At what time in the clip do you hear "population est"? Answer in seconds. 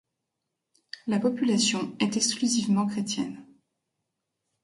1.19-2.17